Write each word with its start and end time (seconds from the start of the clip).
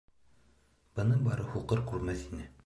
Быны 0.99 1.19
бары 1.27 1.47
һуҡыр 1.51 1.85
күрмәҫ 1.93 2.27
ине. 2.31 2.49